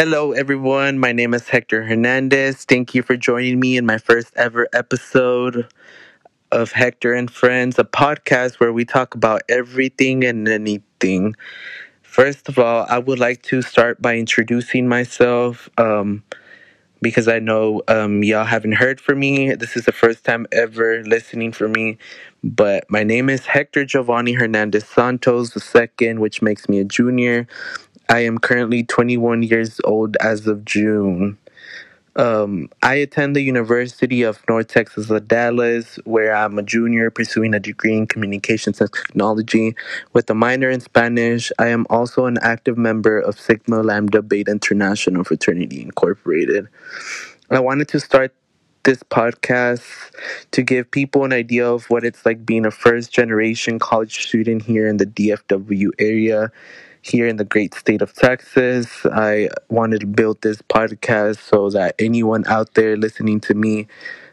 Hello, 0.00 0.32
everyone. 0.32 0.98
My 0.98 1.12
name 1.12 1.34
is 1.34 1.46
Hector 1.50 1.84
Hernandez. 1.84 2.64
Thank 2.64 2.94
you 2.94 3.02
for 3.02 3.18
joining 3.18 3.60
me 3.60 3.76
in 3.76 3.84
my 3.84 3.98
first 3.98 4.32
ever 4.34 4.66
episode 4.72 5.70
of 6.50 6.72
Hector 6.72 7.12
and 7.12 7.30
Friends, 7.30 7.78
a 7.78 7.84
podcast 7.84 8.60
where 8.60 8.72
we 8.72 8.86
talk 8.86 9.14
about 9.14 9.42
everything 9.50 10.24
and 10.24 10.48
anything. 10.48 11.36
First 12.00 12.48
of 12.48 12.58
all, 12.58 12.86
I 12.88 12.98
would 12.98 13.18
like 13.18 13.42
to 13.42 13.60
start 13.60 14.00
by 14.00 14.16
introducing 14.16 14.88
myself 14.88 15.68
um, 15.76 16.24
because 17.02 17.28
I 17.28 17.38
know 17.38 17.82
um, 17.86 18.24
y'all 18.24 18.46
haven't 18.46 18.72
heard 18.72 19.02
from 19.02 19.18
me. 19.18 19.54
This 19.54 19.76
is 19.76 19.84
the 19.84 19.92
first 19.92 20.24
time 20.24 20.46
ever 20.50 21.02
listening 21.04 21.52
for 21.52 21.68
me. 21.68 21.98
But 22.42 22.90
my 22.90 23.04
name 23.04 23.28
is 23.28 23.44
Hector 23.44 23.84
Giovanni 23.84 24.32
Hernandez 24.32 24.86
Santos 24.86 25.54
II, 25.76 26.14
which 26.14 26.40
makes 26.40 26.70
me 26.70 26.78
a 26.78 26.84
junior. 26.84 27.46
I 28.10 28.20
am 28.20 28.38
currently 28.38 28.82
21 28.82 29.44
years 29.44 29.80
old 29.84 30.16
as 30.20 30.48
of 30.48 30.64
June. 30.64 31.38
Um, 32.16 32.68
I 32.82 32.94
attend 32.96 33.36
the 33.36 33.42
University 33.42 34.22
of 34.22 34.42
North 34.48 34.68
Texas 34.68 35.10
at 35.10 35.28
Dallas, 35.28 35.96
where 36.04 36.34
I'm 36.34 36.58
a 36.58 36.62
junior 36.64 37.10
pursuing 37.10 37.54
a 37.54 37.60
degree 37.60 37.96
in 37.96 38.08
communications 38.08 38.80
and 38.80 38.92
technology 38.92 39.76
with 40.12 40.28
a 40.28 40.34
minor 40.34 40.70
in 40.70 40.80
Spanish. 40.80 41.52
I 41.58 41.68
am 41.68 41.86
also 41.88 42.26
an 42.26 42.38
active 42.42 42.76
member 42.76 43.20
of 43.20 43.40
Sigma 43.40 43.82
Lambda 43.82 44.22
Beta 44.22 44.50
International 44.50 45.24
Fraternity 45.24 45.82
Incorporated. 45.82 46.68
I 47.50 47.60
wanted 47.60 47.88
to 47.88 48.00
start 48.00 48.34
this 48.84 49.02
podcast 49.04 49.84
to 50.52 50.62
give 50.62 50.90
people 50.90 51.24
an 51.24 51.32
idea 51.32 51.70
of 51.70 51.86
what 51.90 52.04
it's 52.04 52.26
like 52.26 52.46
being 52.46 52.66
a 52.66 52.70
first 52.70 53.12
generation 53.12 53.78
college 53.78 54.26
student 54.26 54.62
here 54.62 54.88
in 54.88 54.96
the 54.96 55.06
DFW 55.06 55.90
area 55.98 56.50
here 57.02 57.26
in 57.26 57.36
the 57.36 57.44
great 57.44 57.74
state 57.74 58.02
of 58.02 58.12
Texas. 58.14 59.04
I 59.06 59.48
wanted 59.68 60.00
to 60.00 60.06
build 60.06 60.42
this 60.42 60.62
podcast 60.62 61.38
so 61.38 61.70
that 61.70 61.94
anyone 61.98 62.46
out 62.46 62.74
there 62.74 62.96
listening 62.96 63.40
to 63.40 63.54
me 63.54 63.86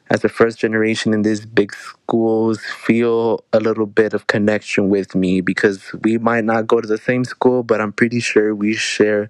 as 0.09 0.23
a 0.23 0.29
first 0.29 0.59
generation 0.59 1.13
in 1.13 1.21
these 1.23 1.45
big 1.45 1.73
schools 1.75 2.61
feel 2.85 3.43
a 3.53 3.59
little 3.59 3.85
bit 3.85 4.13
of 4.13 4.27
connection 4.27 4.89
with 4.89 5.15
me 5.15 5.41
because 5.41 5.91
we 6.03 6.17
might 6.17 6.45
not 6.45 6.67
go 6.67 6.81
to 6.81 6.87
the 6.87 6.97
same 6.97 7.25
school, 7.25 7.63
but 7.63 7.81
I'm 7.81 7.93
pretty 7.93 8.19
sure 8.21 8.55
we 8.55 8.73
share 8.73 9.29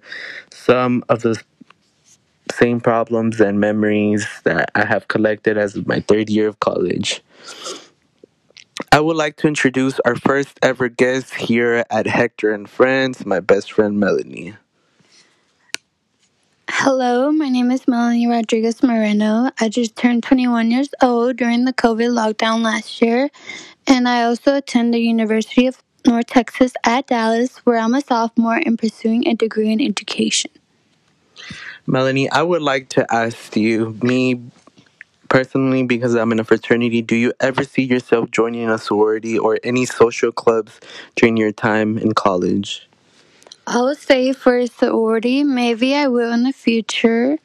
some 0.50 1.04
of 1.08 1.22
the 1.22 1.40
same 2.50 2.80
problems 2.80 3.40
and 3.40 3.60
memories 3.60 4.26
that 4.44 4.70
I 4.74 4.84
have 4.84 5.08
collected 5.08 5.58
as 5.58 5.76
my 5.86 6.00
third 6.00 6.30
year 6.30 6.48
of 6.48 6.60
college. 6.60 7.22
I 8.90 9.00
would 9.00 9.16
like 9.16 9.36
to 9.36 9.48
introduce 9.48 10.00
our 10.00 10.16
first 10.16 10.58
ever 10.62 10.88
guest 10.88 11.34
here 11.34 11.84
at 11.90 12.06
Hector 12.06 12.52
and 12.52 12.68
Friends, 12.68 13.26
my 13.26 13.38
best 13.38 13.72
friend 13.72 14.02
Melanny. 14.02 14.56
Hello, 16.70 17.30
my 17.30 17.50
name 17.50 17.70
is 17.70 17.82
Melanny 17.82 18.28
Rodriguez 18.30 18.82
Moreno. 18.82 19.50
I 19.60 19.68
just 19.68 19.94
turned 19.94 20.22
21 20.22 20.70
years 20.70 20.88
old 21.02 21.36
during 21.36 21.66
the 21.66 21.72
COVID 21.74 22.10
lockdown 22.10 22.62
last 22.62 23.02
year, 23.02 23.28
and 23.86 24.08
I 24.08 24.22
also 24.22 24.56
attend 24.56 24.94
the 24.94 25.00
University 25.00 25.66
of 25.66 25.82
North 26.06 26.26
Texas 26.26 26.72
at 26.84 27.08
Dallas, 27.08 27.58
where 27.58 27.78
I'm 27.78 27.94
a 27.94 28.00
sophomore 28.00 28.60
and 28.64 28.78
pursuing 28.78 29.28
a 29.28 29.34
degree 29.34 29.70
in 29.70 29.82
education. 29.82 30.50
Melanny, 31.86 32.28
I 32.30 32.42
would 32.42 32.62
like 32.62 32.88
to 32.90 33.06
ask 33.12 33.54
you, 33.56 33.98
me 34.02 34.40
personally, 35.28 35.84
because 35.84 36.14
I'm 36.14 36.32
in 36.32 36.40
a 36.40 36.44
fraternity, 36.44 37.02
do 37.02 37.16
you 37.16 37.32
ever 37.40 37.64
see 37.64 37.82
yourself 37.82 38.30
joining 38.30 38.68
a 38.70 38.78
sorority 38.78 39.38
or 39.38 39.58
any 39.62 39.86
social 39.86 40.32
clubs 40.32 40.80
during 41.16 41.36
your 41.36 41.52
time 41.52 41.98
in 41.98 42.12
college? 42.12 42.88
I 43.66 43.82
would 43.82 43.98
say 43.98 44.32
for 44.32 44.56
a 44.58 44.66
sorority, 44.66 45.44
maybe 45.44 45.94
I 45.94 46.08
will 46.08 46.32
in 46.32 46.44
the 46.44 46.52
future. 46.52 47.38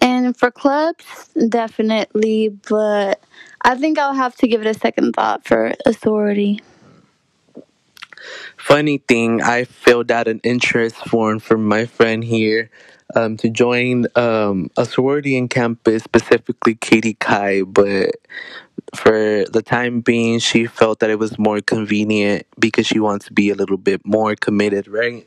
And 0.00 0.36
for 0.36 0.50
clubs, 0.50 1.30
definitely, 1.48 2.48
but 2.68 3.22
I 3.62 3.76
think 3.76 3.98
I'll 3.98 4.14
have 4.14 4.34
to 4.36 4.48
give 4.48 4.60
it 4.60 4.66
a 4.66 4.74
second 4.74 5.14
thought 5.14 5.46
for 5.46 5.74
a 5.86 5.92
sorority. 5.92 6.60
Funny 8.56 8.98
thing, 8.98 9.42
I 9.42 9.64
filled 9.64 10.10
out 10.10 10.28
an 10.28 10.40
interest 10.42 10.96
form 10.96 11.38
for 11.38 11.58
my 11.58 11.86
friend 11.86 12.22
here 12.22 12.70
um, 13.14 13.36
to 13.38 13.48
join 13.48 14.06
um, 14.14 14.70
a 14.76 14.84
sorority 14.84 15.36
in 15.36 15.48
campus, 15.48 16.02
specifically 16.04 16.74
KDChi, 16.74 17.72
but 17.72 18.16
for 18.94 19.44
the 19.44 19.62
time 19.62 20.00
being, 20.00 20.38
she 20.38 20.66
felt 20.66 21.00
that 21.00 21.10
it 21.10 21.18
was 21.18 21.38
more 21.38 21.60
convenient 21.60 22.46
because 22.58 22.86
she 22.86 23.00
wants 23.00 23.26
to 23.26 23.32
be 23.32 23.50
a 23.50 23.54
little 23.54 23.76
bit 23.76 24.04
more 24.04 24.34
committed, 24.34 24.88
right? 24.88 25.26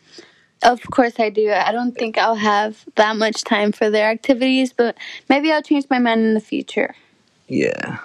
Of 0.63 0.81
course, 0.91 1.19
I 1.19 1.29
do. 1.29 1.51
I 1.51 1.71
don't 1.71 1.93
think 1.93 2.17
I'll 2.17 2.35
have 2.35 2.85
that 2.95 3.15
much 3.15 3.43
time 3.43 3.71
for 3.71 3.89
their 3.89 4.09
activities, 4.09 4.73
but 4.73 4.95
maybe 5.27 5.51
I'll 5.51 5.63
change 5.63 5.85
my 5.89 5.97
mind 5.97 6.21
in 6.21 6.33
the 6.35 6.39
future. 6.39 6.95
Yeah. 7.47 7.97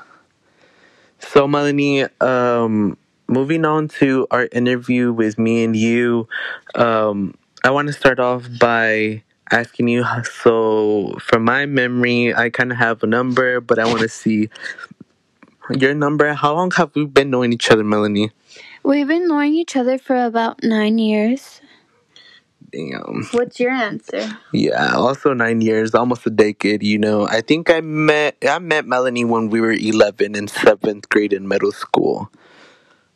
So, 1.19 1.47
Melanny, 1.47 2.09
um, 2.23 2.97
moving 3.29 3.65
on 3.65 3.89
to 4.01 4.27
our 4.31 4.49
interview 4.53 5.13
with 5.13 5.39
me 5.39 5.65
and 5.65 5.77
you, 5.77 6.29
um, 6.75 7.35
I 7.65 7.71
want 7.71 7.89
to 7.89 7.93
start 7.93 8.19
off 8.19 8.47
by 8.61 9.23
asking 9.51 9.89
you 9.89 10.05
so 10.25 11.17
from 11.21 11.45
my 11.45 11.67
memory 11.67 12.35
i 12.35 12.51
kind 12.51 12.73
of 12.73 12.79
have 12.79 13.01
a 13.05 13.07
number 13.07 13.61
but 13.61 13.79
i 13.79 13.85
want 13.85 14.01
to 14.01 14.09
see 14.09 14.51
your 15.75 15.95
number. 15.95 16.33
How 16.35 16.55
long 16.55 16.71
have 16.73 16.95
we 16.95 17.07
been 17.07 17.31
knowing 17.31 17.53
each 17.53 17.71
other 17.71 17.85
melanny? 17.85 18.31
We've 18.83 19.09
been 19.09 19.27
knowing 19.27 19.55
each 19.55 19.77
other 19.77 19.99
for 19.99 20.25
about 20.25 20.63
nine 20.63 20.99
years. 20.99 21.61
Damn. 22.71 23.27
What's 23.33 23.59
your 23.59 23.71
answer? 23.71 24.39
Yeah 24.53 24.95
also 24.95 25.33
nine 25.33 25.61
years 25.61 25.95
almost 25.95 26.27
a 26.27 26.31
decade 26.31 26.83
you 26.83 26.99
know. 26.99 27.27
I 27.27 27.41
think 27.41 27.71
i 27.71 27.81
met 27.81 28.37
i 28.47 28.59
met 28.59 28.85
melanny 28.87 29.27
when 29.27 29.51
we 29.51 29.61
were 29.61 29.73
11 29.73 30.35
in 30.35 30.49
seventh 30.49 31.09
grade 31.09 31.33
in 31.33 31.49
middle 31.49 31.73
school 31.73 32.31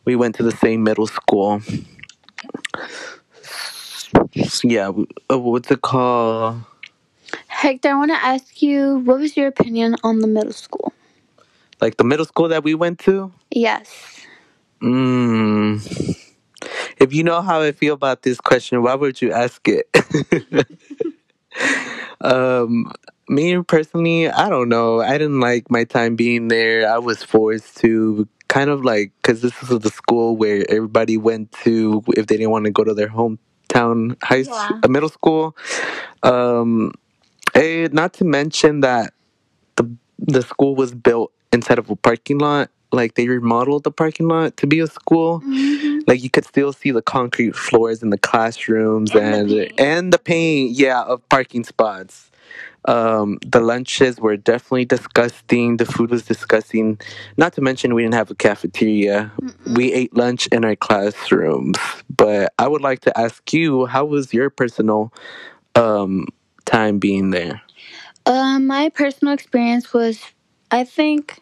we 0.05 0.17
went 0.17 0.35
to 0.37 0.43
the 0.43 0.53
same 0.53 0.83
middle 0.83 1.07
school 1.07 1.63
yeah, 4.63 4.91
uh, 5.31 5.39
what's 5.39 5.71
it 5.71 5.83
called? 5.83 6.63
Hector, 7.47 7.91
I 7.91 7.95
want 7.95 8.11
to 8.11 8.25
ask 8.25 8.63
you, 8.63 8.99
what 8.99 9.21
was 9.21 9.37
your 9.37 9.49
opinion 9.49 9.97
on 10.03 10.19
the 10.21 10.27
middle 10.27 10.53
school? 10.53 10.93
Like 11.81 11.97
the 11.97 12.05
middle 12.05 12.25
school 12.25 12.49
that 12.49 12.65
we 12.65 12.75
went 12.75 12.99
to? 13.01 13.33
Yes. 13.51 13.89
Hmm. 14.81 15.79
If 16.99 17.13
you 17.13 17.25
know 17.25 17.41
how 17.41 17.61
I 17.63 17.73
feel 17.73 17.95
about 17.95 18.23
this 18.23 18.41
question, 18.41 18.83
why 18.83 18.95
would 18.95 19.21
you 19.21 19.33
ask 19.33 19.67
it? 19.67 19.89
um, 22.21 22.93
me 23.29 23.63
personally, 23.63 24.29
I 24.29 24.49
don't 24.51 24.69
know. 24.69 25.01
I 25.01 25.13
didn't 25.13 25.41
like 25.41 25.71
my 25.71 25.85
time 25.85 26.17
being 26.17 26.49
there. 26.49 26.91
I 26.91 26.99
was 26.99 27.23
forced 27.23 27.79
to 27.79 28.29
kind 28.51 28.69
of 28.69 28.85
like 28.85 29.13
because 29.23 29.41
this 29.41 29.59
was 29.61 29.79
the 29.79 29.91
school 29.91 30.37
where 30.37 30.67
everybody 30.69 31.17
went 31.17 31.53
to 31.53 32.03
if 32.09 32.27
they 32.27 32.37
didn't 32.37 32.51
want 32.51 32.65
to 32.65 32.73
go 32.73 32.83
to 32.83 32.93
their 32.93 33.09
hometown 33.09 34.21
high 34.23 34.39
yeah. 34.39 34.69
uh, 34.83 34.89
middle 34.89 35.09
school. 35.09 35.57
Um, 36.25 36.93
eh, 37.55 37.89
not 37.93 38.13
to 38.15 38.25
mention 38.25 38.81
that 38.81 39.15
the 39.77 39.89
the 40.19 40.43
school 40.43 40.75
was 40.75 40.93
built 40.93 41.33
inside 41.53 41.79
of 41.79 41.89
a 41.89 41.97
parking 41.97 42.39
lot. 42.39 42.71
Like 42.93 43.15
they 43.15 43.29
remodeled 43.29 43.85
the 43.85 43.93
parking 43.93 44.27
lot 44.27 44.57
to 44.57 44.67
be 44.67 44.81
a 44.81 44.89
school. 44.89 45.41
Mm-hmm. 45.41 46.01
Like 46.09 46.25
you 46.25 46.29
could 46.29 46.45
still 46.45 46.73
see 46.73 46.91
the 46.91 47.03
concrete 47.03 47.55
floors 47.55 48.03
in 48.03 48.11
the 48.11 48.19
classrooms 48.19 49.15
and 49.15 49.35
and 49.35 49.49
the, 49.49 49.81
and 49.81 50.13
the 50.13 50.19
paint, 50.19 50.73
yeah, 50.73 51.03
of 51.03 51.27
parking 51.29 51.63
spots. 51.63 52.30
Um, 52.87 53.39
the 53.45 53.61
lunches 53.61 54.19
were 54.19 54.37
definitely 54.37 54.87
disgusting. 54.87 55.77
The 55.77 55.85
food 55.85 56.11
was 56.11 56.25
disgusting. 56.25 56.99
Not 57.37 57.53
to 57.55 57.61
mention, 57.61 57.95
we 57.95 58.03
didn't 58.03 58.15
have 58.15 58.31
a 58.31 58.35
cafeteria. 58.35 59.31
Mm-mm. 59.41 59.77
We 59.77 59.93
ate 59.93 60.17
lunch 60.17 60.47
in 60.49 60.65
our 60.65 60.77
classrooms. 60.77 61.77
But 62.15 62.53
I 62.59 62.69
would 62.69 62.81
like 62.81 63.01
to 63.01 63.19
ask 63.19 63.53
you, 63.53 63.87
how 63.87 64.07
was 64.07 64.33
your 64.33 64.51
personal 64.51 65.13
um, 65.75 66.27
time 66.65 66.99
being 66.99 67.31
there? 67.31 67.61
Uh, 68.27 68.59
my 68.59 68.89
personal 68.91 69.35
experience 69.35 69.93
was, 69.93 70.21
I 70.71 70.85
think, 70.85 71.41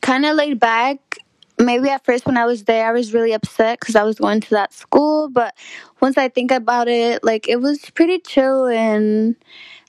kind 0.00 0.24
of 0.24 0.36
laid 0.36 0.60
back. 0.60 1.18
Maybe 1.60 1.88
at 1.88 2.04
first 2.04 2.24
when 2.24 2.36
I 2.36 2.46
was 2.46 2.64
there, 2.64 2.88
I 2.88 2.92
was 2.92 3.12
really 3.12 3.32
upset 3.32 3.80
because 3.80 3.96
I 3.96 4.04
was 4.04 4.18
going 4.18 4.40
to 4.42 4.50
that 4.50 4.72
school. 4.72 5.28
But 5.28 5.54
once 6.00 6.16
I 6.16 6.28
think 6.28 6.52
about 6.52 6.86
it, 6.86 7.24
like 7.24 7.48
it 7.48 7.60
was 7.60 7.90
pretty 7.90 8.20
chill 8.20 8.66
and 8.66 9.34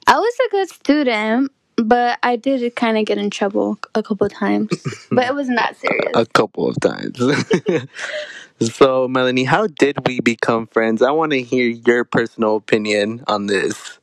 I 0.10 0.18
was 0.18 0.34
a 0.48 0.50
good 0.50 0.70
student, 0.70 1.52
but 1.78 2.18
I 2.24 2.36
did 2.36 2.76
kind 2.76 2.98
of 2.98 3.06
get 3.06 3.20
in 3.20 3.30
trouble 3.30 3.78
a 3.94 4.02
couple 4.02 4.26
of 4.26 4.34
times. 4.34 4.70
but 5.12 5.28
it 5.28 5.36
wasn't 5.36 5.60
that 5.60 5.78
serious. 5.78 6.14
A 6.16 6.26
couple 6.26 6.68
of 6.68 6.80
times. 6.80 7.20
so, 8.60 9.08
Melanny, 9.08 9.46
how 9.46 9.68
did 9.68 10.08
we 10.08 10.20
become 10.20 10.66
friends? 10.66 11.04
I 11.04 11.12
want 11.12 11.34
to 11.34 11.44
hear 11.44 11.68
your 11.70 12.06
personal 12.06 12.56
opinion 12.56 13.24
on 13.28 13.46
this. 13.46 14.00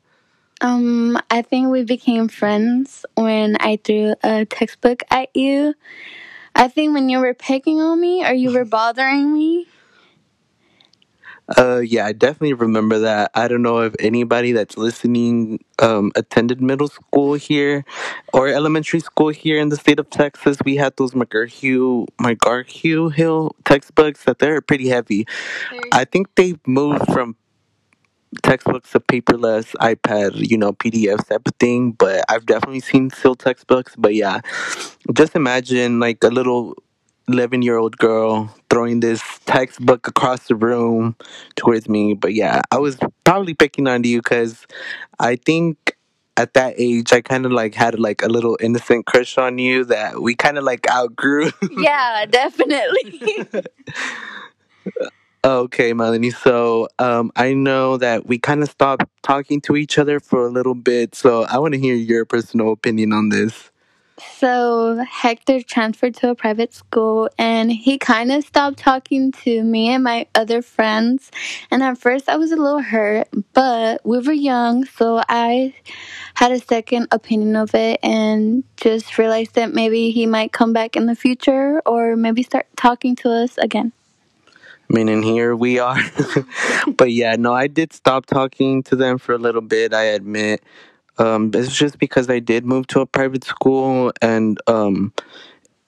Um, 0.61 1.19
I 1.29 1.43
think 1.43 1.71
we 1.71 1.83
became 1.83 2.29
friends 2.29 3.05
when 3.17 3.57
I 3.59 3.81
threw 3.83 4.15
a 4.23 4.47
textbook 4.47 5.03
at 5.11 5.35
you. 5.35 5.75
I 6.55 6.69
think 6.69 6.95
when 6.95 7.09
you 7.09 7.19
were 7.19 7.35
picking 7.35 7.81
on 7.81 8.01
me 8.01 8.25
or 8.25 8.33
you 8.33 8.53
were 8.53 8.65
bothering 8.65 9.35
me. 9.35 9.67
Uh, 11.57 11.79
yeah, 11.79 12.07
I 12.07 12.13
definitely 12.13 12.55
remember 12.55 12.99
that. 13.01 13.31
I 13.35 13.47
don't 13.47 13.63
know 13.63 13.79
if 13.81 13.95
anybody 14.01 14.51
that's 14.51 14.77
listening 14.77 15.65
um, 15.79 16.11
attended 16.17 16.61
middle 16.61 16.89
school 16.89 17.35
here 17.35 17.85
or 18.33 18.49
elementary 18.49 18.99
school 18.99 19.29
here 19.29 19.61
in 19.61 19.69
the 19.69 19.77
state 19.77 20.01
of 20.01 20.11
Texas. 20.11 20.57
We 20.65 20.75
had 20.75 20.97
those 20.97 21.13
McGraw, 21.13 22.07
McGraw 22.21 23.13
Hill 23.15 23.55
textbooks 23.65 24.25
that 24.25 24.41
they're 24.41 24.61
pretty 24.61 24.89
heavy. 24.89 25.27
I 25.93 26.05
think 26.05 26.35
they've 26.35 26.59
moved 26.67 27.07
from 27.13 27.37
textbooks 28.43 28.91
to 28.93 29.01
paperless 29.01 29.75
iPad, 29.77 30.33
you 30.51 30.59
know, 30.59 30.73
PDF 30.73 31.27
type 31.29 31.47
of 31.47 31.55
thing. 31.61 31.93
But 31.93 32.25
I've 32.29 32.47
definitely 32.47 32.81
seen 32.81 33.11
still 33.11 33.35
textbooks. 33.35 33.95
But 33.97 34.15
yeah, 34.15 34.41
just 35.13 35.37
imagine 35.37 36.01
like 36.01 36.23
a 36.25 36.29
little 36.29 36.75
11 37.29 37.63
year 37.63 37.77
old 37.77 37.97
girl 37.99 38.55
throwing 38.71 39.01
this 39.01 39.23
textbook 39.47 40.07
across 40.07 40.47
the 40.49 40.55
room 40.55 41.17
towards 41.57 41.89
me. 41.89 42.15
But 42.15 42.35
yeah, 42.35 42.63
I 42.71 42.79
was 42.79 42.99
probably 43.25 43.55
picking 43.55 43.89
on 43.89 44.05
you 44.05 44.19
because 44.19 44.67
I 45.19 45.37
think 45.37 45.97
at 46.37 46.55
that 46.55 46.75
age 46.77 47.13
I 47.13 47.21
kind 47.21 47.47
of 47.47 47.53
like 47.53 47.75
had 47.75 47.99
like 47.99 48.23
a 48.23 48.29
little 48.29 48.57
innocent 48.61 49.07
crush 49.07 49.39
on 49.39 49.59
you 49.59 49.85
that 49.87 50.21
we 50.21 50.35
kind 50.35 50.59
of 50.59 50.65
like 50.65 50.89
outgrew. 50.91 51.51
Yeah, 51.71 52.27
definitely. 52.31 53.47
okay, 55.45 55.93
Melanny. 55.93 56.35
So 56.35 56.89
um, 56.99 57.33
I 57.37 57.55
know 57.55 57.97
that 57.97 58.27
we 58.27 58.39
kind 58.39 58.63
of 58.63 58.71
stopped 58.71 59.07
talking 59.23 59.61
to 59.63 59.77
each 59.77 59.99
other 59.99 60.21
for 60.21 60.47
a 60.47 60.51
little 60.51 60.75
bit. 60.75 61.15
So 61.15 61.45
I 61.45 61.59
want 61.59 61.75
to 61.75 61.81
hear 61.81 61.95
your 61.95 62.25
personal 62.25 62.73
opinion 62.73 63.13
on 63.13 63.31
this. 63.31 63.71
So 64.19 65.05
Hector 65.05 65.61
transferred 65.63 66.15
to 66.17 66.31
a 66.31 66.35
private 66.35 66.73
school 66.73 67.29
and 67.39 67.71
he 67.71 67.99
kind 67.99 68.33
of 68.33 68.45
stopped 68.45 68.79
talking 68.79 69.33
to 69.33 69.63
me 69.63 69.91
and 69.91 70.05
my 70.05 70.27
other 70.35 70.63
friends. 70.63 71.31
And 71.71 71.83
at 71.83 71.99
first 71.99 72.29
I 72.29 72.37
was 72.37 72.53
a 72.53 72.57
little 72.57 72.81
hurt, 72.81 73.29
but 73.53 74.01
we 74.05 74.19
were 74.19 74.33
young, 74.33 74.85
so 74.85 75.23
I 75.29 75.75
had 76.35 76.53
a 76.53 76.59
second 76.59 77.09
opinion 77.11 77.57
of 77.57 77.75
it 77.75 78.01
and 78.03 78.65
just 78.77 79.19
realized 79.19 79.55
that 79.55 79.75
maybe 79.75 80.11
he 80.11 80.27
might 80.27 80.53
come 80.53 80.73
back 80.73 80.97
in 80.97 81.07
the 81.07 81.17
future 81.17 81.83
or 81.85 82.17
maybe 82.17 82.43
start 82.43 82.67
talking 82.77 83.17
to 83.17 83.31
us 83.31 83.59
again. 83.59 83.93
Meaning 84.89 85.23
here 85.23 85.57
we 85.57 85.79
are. 85.79 85.99
but 86.97 87.13
yeah, 87.13 87.35
no, 87.37 87.53
I 87.53 87.67
did 87.67 87.93
stop 87.93 88.27
talking 88.27 88.83
to 88.85 88.97
them 88.97 89.19
for 89.19 89.35
a 89.35 89.39
little 89.39 89.61
bit, 89.61 89.93
I 89.93 90.05
admit. 90.05 90.63
Um, 91.19 91.51
it's 91.55 91.75
just 91.75 91.99
because 91.99 92.29
I 92.29 92.39
did 92.41 92.65
move 92.65 92.87
to 92.89 93.01
a 93.01 93.07
private 93.07 93.45
school 93.45 94.13
and 94.21 94.61
um, 94.67 95.13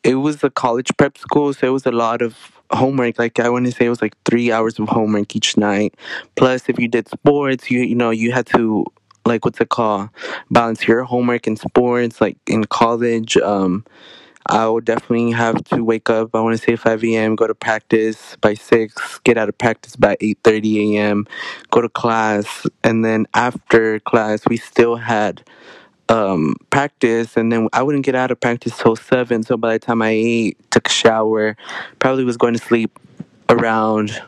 it 0.04 0.16
was 0.16 0.42
a 0.44 0.50
college 0.50 0.90
prep 0.96 1.18
school, 1.18 1.52
so 1.52 1.66
it 1.66 1.70
was 1.70 1.86
a 1.86 1.92
lot 1.92 2.22
of 2.22 2.36
homework. 2.72 3.18
Like 3.18 3.40
I 3.40 3.48
want 3.48 3.66
to 3.66 3.72
say 3.72 3.86
it 3.86 3.90
was 3.90 4.02
like 4.02 4.16
three 4.24 4.52
hours 4.52 4.78
of 4.78 4.88
homework 4.88 5.34
each 5.36 5.56
night. 5.56 5.94
Plus, 6.36 6.68
if 6.68 6.78
you 6.78 6.88
did 6.88 7.08
sports, 7.08 7.70
you 7.70 7.80
you 7.80 7.94
know 7.94 8.10
you 8.10 8.32
had 8.32 8.46
to 8.48 8.84
like 9.26 9.44
what's 9.44 9.60
it 9.60 9.68
called 9.68 10.08
balance 10.50 10.86
your 10.86 11.04
homework 11.04 11.46
and 11.46 11.58
sports. 11.58 12.20
Like 12.20 12.38
in 12.46 12.64
college, 12.64 13.36
um, 13.38 13.84
I 14.48 14.68
would 14.68 14.84
definitely 14.84 15.32
have 15.32 15.62
to 15.66 15.84
wake 15.84 16.10
up. 16.10 16.30
I 16.34 16.40
want 16.40 16.58
to 16.58 16.62
say 16.64 16.76
5 16.76 17.04
a.m. 17.04 17.36
Go 17.36 17.46
to 17.46 17.54
practice 17.54 18.36
by 18.40 18.54
six. 18.54 19.18
Get 19.24 19.38
out 19.38 19.48
of 19.48 19.58
practice 19.58 19.96
by 19.96 20.16
8:30 20.20 20.96
a.m. 20.96 21.26
Go 21.70 21.80
to 21.82 21.88
class, 21.88 22.66
and 22.84 23.04
then 23.04 23.26
after 23.34 24.00
class, 24.00 24.42
we 24.48 24.56
still 24.56 24.96
had 24.96 25.42
um, 26.08 26.56
practice, 26.70 27.36
and 27.36 27.52
then 27.52 27.68
I 27.72 27.82
wouldn't 27.82 28.04
get 28.06 28.14
out 28.14 28.30
of 28.30 28.40
practice 28.40 28.76
till 28.78 28.96
seven. 28.96 29.42
So 29.42 29.56
by 29.56 29.74
the 29.74 29.78
time 29.80 30.02
I 30.02 30.10
ate, 30.10 30.70
took 30.70 30.88
a 30.88 30.92
shower, 30.92 31.56
probably 31.98 32.24
was 32.24 32.36
going 32.38 32.54
to 32.54 32.60
sleep 32.62 32.98
around 33.48 34.22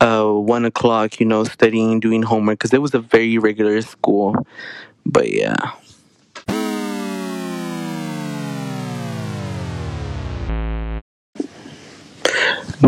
uh, 0.00 0.26
one 0.30 0.64
o'clock. 0.64 1.20
You 1.20 1.26
know, 1.26 1.44
studying, 1.44 2.00
doing 2.00 2.22
homework 2.22 2.58
because 2.58 2.74
it 2.74 2.82
was 2.82 2.94
a 2.94 3.00
very 3.00 3.38
regular 3.38 3.82
school. 3.82 4.34
But 5.06 5.32
yeah. 5.32 5.56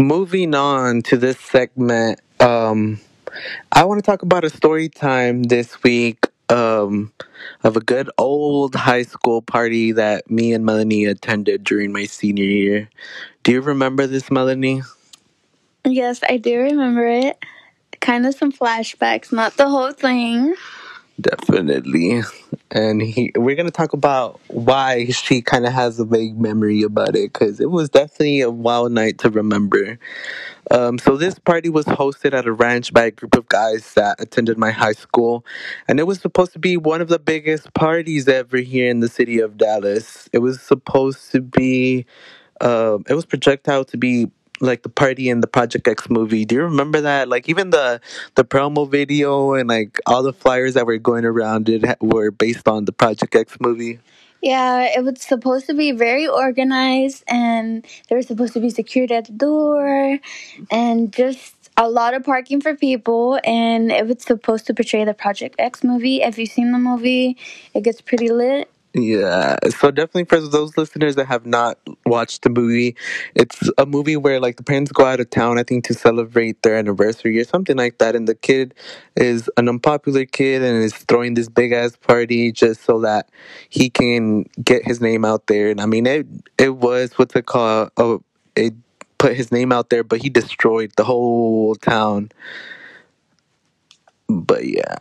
Moving 0.00 0.55
on 0.55 1.02
to 1.02 1.19
this 1.19 1.38
segment, 1.38 2.23
um, 2.41 2.99
I 3.70 3.85
want 3.85 4.02
to 4.02 4.02
talk 4.02 4.23
about 4.23 4.44
a 4.44 4.49
story 4.49 4.88
time 4.88 5.43
this 5.43 5.82
week 5.82 6.26
um, 6.49 7.12
of 7.62 7.76
a 7.76 7.81
good 7.81 8.08
old 8.17 8.75
high 8.75 9.02
school 9.02 9.43
party 9.43 9.93
that 9.93 10.31
me 10.31 10.55
and 10.55 10.64
Melanny 10.64 11.06
attended 11.06 11.64
during 11.64 11.93
my 11.93 12.05
senior 12.05 12.44
year. 12.44 12.88
Do 13.43 13.52
you 13.52 13.61
remember 13.61 14.06
this, 14.06 14.31
Melanie? 14.31 14.81
Yes, 15.85 16.23
I 16.26 16.38
do 16.38 16.61
remember 16.61 17.06
it. 17.06 17.37
Kind 18.00 18.25
of 18.25 18.35
some 18.35 18.53
flashbacks, 18.53 19.31
not 19.31 19.58
the 19.58 19.69
whole 19.69 19.93
thing. 19.93 20.55
Definitely. 21.20 22.22
And 22.70 23.02
he, 23.02 23.32
we're 23.37 23.56
going 23.56 23.67
to 23.67 23.72
talk 23.72 23.93
about 23.93 24.40
why 24.49 25.06
she 25.06 25.43
kind 25.43 25.67
of 25.67 25.72
has 25.72 26.00
a 26.00 26.05
vague 26.05 26.38
memory 26.38 26.82
about 26.82 27.17
it 27.17 27.32
because 27.32 27.61
it 27.61 27.70
was 27.70 27.90
definitely 27.90 28.40
a 28.43 28.50
wild 28.50 28.93
night 28.93 29.19
to 29.19 29.31
remember. 29.31 29.99
Um, 30.70 30.99
so 30.99 31.17
this 31.17 31.38
party 31.38 31.69
was 31.69 31.87
hosted 31.87 32.34
at 32.34 32.46
a 32.46 32.52
ranch 32.52 32.93
by 32.93 33.06
a 33.06 33.11
group 33.11 33.37
of 33.37 33.49
guys 33.49 33.94
that 33.94 34.20
attended 34.20 34.58
my 34.58 34.70
high 34.70 34.93
school, 34.93 35.44
and 35.88 36.00
it 36.00 36.05
was 36.06 36.20
supposed 36.20 36.52
to 36.55 36.61
be 36.61 36.76
one 36.76 37.00
of 37.00 37.08
the 37.08 37.19
biggest 37.19 37.75
parties 37.75 38.28
ever 38.28 38.58
here 38.58 38.90
in 38.90 39.00
the 39.00 39.08
city 39.08 39.40
of 39.40 39.56
Dallas. 39.58 40.28
It 40.32 40.38
was 40.38 40.61
supposed 40.62 41.32
to 41.32 41.40
be, 41.40 42.06
um, 42.61 43.05
it 43.08 43.14
was 43.14 43.26
projected 43.26 43.72
out 43.72 43.88
to 43.88 43.96
be 43.99 44.31
like 44.60 44.82
the 44.82 44.88
party 44.88 45.28
in 45.28 45.40
the 45.40 45.46
Project 45.46 45.88
X 45.88 46.08
movie. 46.10 46.44
Do 46.44 46.54
you 46.54 46.62
remember 46.62 47.00
that? 47.00 47.28
Like 47.28 47.48
even 47.48 47.70
the 47.70 48.00
the 48.34 48.44
promo 48.44 48.88
video 48.88 49.54
and 49.54 49.68
like 49.68 49.98
all 50.06 50.22
the 50.22 50.32
flyers 50.32 50.74
that 50.74 50.86
were 50.86 50.98
going 50.98 51.24
around 51.24 51.68
it 51.68 51.84
were 52.00 52.30
based 52.30 52.68
on 52.68 52.84
the 52.84 52.92
Project 52.92 53.34
X 53.34 53.56
movie. 53.60 53.98
Yeah, 54.42 54.84
it 54.96 55.04
was 55.04 55.20
supposed 55.20 55.66
to 55.66 55.74
be 55.74 55.92
very 55.92 56.26
organized, 56.26 57.24
and 57.28 57.84
there 58.08 58.16
was 58.16 58.26
supposed 58.26 58.54
to 58.54 58.60
be 58.60 58.70
security 58.70 59.14
at 59.14 59.26
the 59.26 59.32
door, 59.32 60.18
and 60.70 61.12
just 61.12 61.54
a 61.76 61.88
lot 61.88 62.14
of 62.14 62.24
parking 62.24 62.60
for 62.62 62.74
people. 62.74 63.38
And 63.44 63.92
it 63.92 64.06
was 64.06 64.22
supposed 64.22 64.66
to 64.68 64.74
portray 64.74 65.04
the 65.04 65.12
Project 65.12 65.56
X 65.58 65.84
movie. 65.84 66.22
If 66.22 66.38
you've 66.38 66.48
seen 66.48 66.72
the 66.72 66.78
movie, 66.78 67.36
it 67.74 67.82
gets 67.82 68.00
pretty 68.00 68.30
lit. 68.30 68.70
Yeah, 68.92 69.56
so 69.69 69.92
definitely 69.92 70.25
for 70.25 70.40
those 70.40 70.76
listeners 70.76 71.14
that 71.14 71.26
have 71.26 71.46
not 71.46 71.78
watched 72.06 72.42
the 72.42 72.50
movie, 72.50 72.96
it's 73.37 73.70
a 73.78 73.87
movie 73.87 74.16
where 74.16 74.40
like 74.40 74.56
the 74.56 74.64
parents 74.64 74.90
go 74.90 75.04
out 75.04 75.20
of 75.20 75.31
town, 75.31 75.60
I 75.60 75.62
think, 75.62 75.84
to 75.84 75.94
celebrate 75.94 76.60
their 76.62 76.76
anniversary 76.76 77.38
or 77.38 77.44
something 77.44 77.76
like 77.76 77.98
that, 77.98 78.17
and 78.17 78.26
the 78.26 78.34
kid 78.34 78.74
is 79.15 79.48
an 79.56 79.69
unpopular 79.69 80.24
kid 80.24 80.62
and 80.62 80.82
is 80.82 80.93
throwing 80.94 81.34
this 81.34 81.48
big 81.48 81.70
ass 81.70 81.94
party 81.94 82.50
just 82.50 82.82
so 82.82 82.98
that 83.03 83.29
he 83.69 83.91
can 83.91 84.43
get 84.65 84.84
his 84.84 85.00
name 85.00 85.24
out 85.24 85.46
there. 85.46 85.70
And 85.70 85.81
I 85.81 85.86
mean, 85.86 86.05
it 86.06 86.26
it 86.58 86.70
was 86.76 87.12
what's 87.12 87.36
it 87.36 87.46
called? 87.46 87.91
Oh, 87.96 88.24
it 88.56 88.74
put 89.19 89.36
his 89.36 89.53
name 89.53 89.70
out 89.70 89.91
there, 89.91 90.03
but 90.03 90.20
he 90.20 90.31
destroyed 90.31 90.91
the 90.96 91.05
whole 91.05 91.76
town. 91.76 92.32
But 94.29 94.65
yeah. 94.67 94.96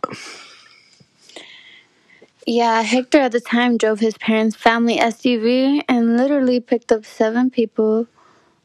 Yeah, 2.50 2.82
Hector 2.82 3.20
at 3.20 3.30
the 3.30 3.40
time 3.40 3.76
drove 3.76 4.00
his 4.00 4.18
parents' 4.18 4.56
family 4.56 4.98
SUV 4.98 5.84
and 5.88 6.16
literally 6.16 6.58
picked 6.58 6.90
up 6.90 7.04
seven 7.04 7.48
people 7.48 8.08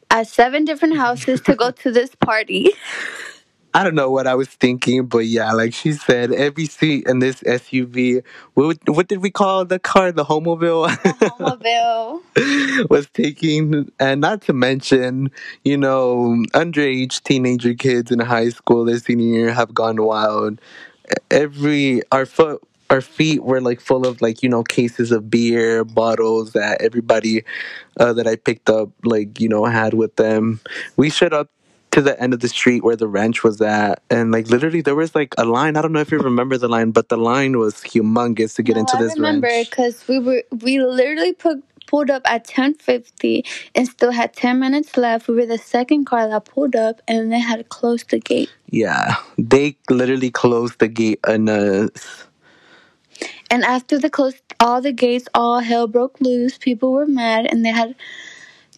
at 0.10 0.28
seven 0.28 0.66
different 0.66 0.98
houses 0.98 1.40
to 1.42 1.54
go 1.54 1.70
to 1.70 1.92
this 1.92 2.16
party. 2.16 2.72
I 3.76 3.84
don't 3.84 3.94
know 3.94 4.10
what 4.10 4.26
I 4.26 4.34
was 4.34 4.48
thinking, 4.48 5.06
but 5.06 5.28
yeah, 5.28 5.52
like 5.52 5.76
she 5.76 5.92
said, 5.92 6.32
every 6.32 6.66
seat 6.66 7.06
in 7.08 7.20
this 7.20 7.42
SUV, 7.42 8.24
what, 8.56 8.80
what 8.88 9.08
did 9.08 9.22
we 9.22 9.30
call 9.30 9.66
the 9.66 9.78
car? 9.78 10.12
The 10.12 10.26
Homobile 10.26 10.90
Homobile. 10.90 12.86
was 12.90 13.08
taking, 13.14 13.92
and 14.00 14.20
not 14.20 14.42
to 14.44 14.54
mention, 14.54 15.30
you 15.64 15.78
know, 15.78 16.44
underage 16.56 17.22
teenager 17.22 17.76
kids 17.76 18.10
in 18.10 18.20
high 18.20 18.50
school 18.50 18.86
their 18.86 18.98
senior 18.98 19.38
year 19.38 19.54
have 19.54 19.76
gone 19.76 20.02
wild. 20.02 20.60
Every 21.30 22.02
our 22.12 22.26
foot. 22.26 22.64
Our 22.90 23.02
feet 23.02 23.44
were 23.44 23.62
like 23.62 23.82
full 23.82 24.06
of 24.08 24.22
like 24.22 24.44
you 24.44 24.50
know 24.50 24.64
cases 24.64 25.12
of 25.12 25.30
beer 25.30 25.84
bottles 25.84 26.54
that 26.54 26.82
everybody 26.82 27.44
uh, 28.00 28.14
that 28.14 28.28
I 28.28 28.36
picked 28.36 28.70
up 28.70 28.90
like 29.04 29.40
you 29.40 29.50
know 29.50 29.66
had 29.66 29.94
with 29.94 30.16
them. 30.18 30.62
We 30.98 31.10
showed 31.10 31.34
up 31.34 31.50
to 31.92 32.02
the 32.02 32.20
end 32.22 32.34
of 32.34 32.42
the 32.42 32.50
street 32.50 32.84
where 32.84 32.96
the 32.98 33.08
ranch 33.08 33.44
was 33.44 33.62
at 33.62 34.02
and 34.10 34.32
like 34.32 34.50
literally 34.50 34.82
there 34.82 34.96
was 34.96 35.16
like 35.16 35.34
a 35.38 35.46
line 35.46 35.78
i 35.78 35.82
don't 35.82 35.94
know 35.94 36.02
if 36.02 36.12
you 36.12 36.20
remember 36.20 36.58
the 36.58 36.68
line 36.68 36.92
but 36.92 37.08
the 37.08 37.16
line 37.18 37.58
was 37.58 37.76
humongous 37.76 38.56
to 38.56 38.64
get 38.64 38.76
No, 38.76 38.82
into 38.82 38.98
I 38.98 39.02
this 39.02 39.14
remember 39.16 39.48
because 39.64 40.06
we 40.08 40.20
were 40.20 40.44
we 40.62 40.80
literally 40.80 41.32
put, 41.34 41.64
pulled 41.88 42.10
up 42.10 42.24
at 42.26 42.44
ten 42.46 42.74
fifty 42.74 43.46
and 43.76 43.88
still 43.88 44.12
had 44.12 44.34
ten 44.34 44.60
minutes 44.60 44.98
left. 44.98 45.28
We 45.30 45.36
were 45.36 45.46
the 45.46 45.58
second 45.58 46.06
car 46.06 46.28
that 46.28 46.46
pulled 46.46 46.76
up 46.76 47.02
and 47.08 47.32
they 47.32 47.40
had 47.40 47.70
closed 47.70 48.10
the 48.10 48.20
gate. 48.20 48.52
yeah 48.70 49.16
they 49.38 49.78
literally 49.90 50.32
closed 50.32 50.80
the 50.80 50.90
gate 50.90 51.20
on 51.28 51.48
us 51.48 52.26
And 53.50 53.64
after 53.64 54.00
they 54.00 54.10
closed 54.10 54.42
all 54.60 54.82
the 54.82 54.92
gates, 54.92 55.28
all 55.34 55.60
hell 55.60 55.88
broke 55.88 56.20
loose. 56.22 56.58
People 56.58 56.92
were 56.92 57.06
mad 57.06 57.46
and 57.50 57.66
they 57.66 57.72
had 57.72 57.96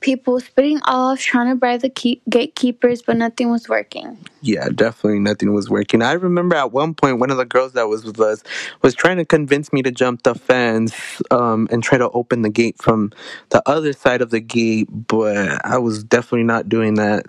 people 0.02 0.40
spitting 0.40 0.80
off, 0.84 1.20
trying 1.20 1.50
to 1.50 1.56
bribe 1.56 1.82
the 1.82 1.90
keep- 1.90 2.22
gatekeepers, 2.30 3.02
but 3.02 3.18
nothing 3.18 3.50
was 3.50 3.68
working. 3.68 4.18
Yeah, 4.42 4.70
definitely 4.70 5.20
nothing 5.20 5.54
was 5.54 5.70
working. 5.70 6.02
I 6.02 6.14
remember 6.14 6.56
at 6.56 6.72
one 6.72 6.94
point 6.94 7.20
one 7.20 7.32
of 7.32 7.38
the 7.38 7.46
girls 7.46 7.74
that 7.74 7.88
was 7.88 8.06
with 8.06 8.20
us 8.20 8.44
was 8.82 8.94
trying 8.94 9.18
to 9.18 9.26
convince 9.26 9.74
me 9.74 9.82
to 9.84 9.92
jump 9.92 10.24
the 10.24 10.36
fence 10.36 11.22
um, 11.32 11.68
and 11.72 11.84
try 11.84 11.98
to 11.98 12.10
open 12.12 12.42
the 12.42 12.50
gate 12.50 12.78
from 12.82 13.12
the 13.50 13.62
other 13.68 13.94
side 13.94 14.22
of 14.22 14.30
the 14.30 14.40
gate, 14.40 14.88
but 14.90 15.66
I 15.66 15.78
was 15.78 16.04
definitely 16.04 16.44
not 16.44 16.70
doing 16.70 16.96
that 16.96 17.26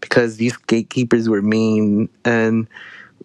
because 0.00 0.36
these 0.36 0.56
gatekeepers 0.56 1.28
were 1.28 1.42
mean 1.42 2.08
and 2.24 2.68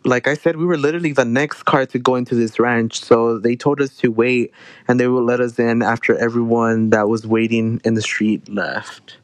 like 0.05 0.27
I 0.27 0.33
said, 0.33 0.57
we 0.57 0.65
were 0.65 0.77
literally 0.77 1.11
the 1.13 1.25
next 1.25 1.63
car 1.63 1.85
to 1.87 1.99
go 1.99 2.15
into 2.15 2.35
this 2.35 2.59
ranch. 2.59 3.01
So 3.01 3.37
they 3.37 3.55
told 3.55 3.81
us 3.81 3.95
to 3.97 4.09
wait 4.09 4.51
and 4.87 4.99
they 4.99 5.07
would 5.07 5.21
let 5.25 5.39
us 5.41 5.59
in 5.59 5.81
after 5.81 6.17
everyone 6.17 6.89
that 6.91 7.09
was 7.09 7.27
waiting 7.27 7.81
in 7.83 7.95
the 7.95 8.01
street 8.01 8.47
left. 8.49 9.17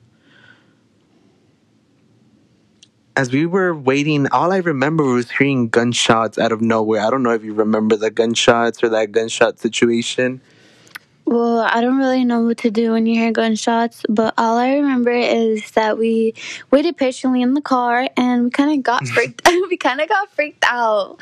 As 3.17 3.31
we 3.31 3.45
were 3.45 3.73
waiting, 3.73 4.27
all 4.31 4.51
I 4.51 4.57
remember 4.57 5.03
was 5.05 5.31
hearing 5.31 5.69
gunshots 5.69 6.37
out 6.37 6.51
of 6.51 6.61
nowhere. 6.61 7.01
I 7.01 7.09
don't 7.09 7.23
know 7.23 7.31
if 7.31 7.43
you 7.45 7.53
remember 7.53 7.95
the 7.95 8.11
gunshots 8.11 8.83
or 8.83 8.89
that 8.89 9.13
gunshot 9.13 9.59
situation. 9.59 10.41
Well, 11.35 11.59
I 11.59 11.81
don't 11.81 11.97
really 11.97 12.23
know 12.23 12.43
what 12.43 12.59
to 12.59 12.71
do 12.71 12.93
when 12.93 13.05
you 13.05 13.15
hear 13.15 13.33
gunshots, 13.33 14.05
but 14.07 14.33
all 14.37 14.57
I 14.57 14.75
remember 14.75 15.11
is 15.11 15.69
that 15.71 15.97
we 15.97 16.33
waited 16.71 16.95
patiently 16.95 17.41
in 17.41 17.55
the 17.55 17.61
car 17.61 18.07
and 18.15 18.45
we 18.45 18.49
kind 18.51 18.71
of 18.71 18.81
got 18.81 19.05
freaked. 19.13 19.45
we 19.69 19.75
kind 19.75 19.99
of 19.99 20.07
got 20.07 20.31
freaked 20.31 20.63
out. 20.65 21.17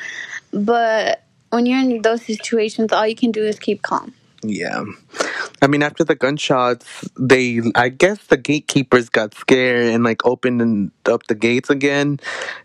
But 0.51 1.23
when 1.49 1.65
you're 1.65 1.79
in 1.79 2.03
those 2.03 2.23
situations, 2.23 2.93
all 2.93 3.07
you 3.07 3.15
can 3.15 3.31
do 3.31 3.43
is 3.43 3.57
keep 3.57 3.81
calm. 3.81 4.13
Yeah. 4.43 4.83
I 5.63 5.67
mean, 5.67 5.81
after 5.81 6.03
the 6.03 6.13
gunshots, 6.13 7.09
they, 7.19 7.61
I 7.73 7.89
guess 7.89 8.19
the 8.27 8.37
gatekeepers 8.37 9.09
got 9.09 9.33
scared 9.33 9.87
and 9.95 10.03
like 10.03 10.23
opened 10.27 10.91
up 11.05 11.25
the 11.25 11.33
gates 11.33 11.71
again. 11.71 12.19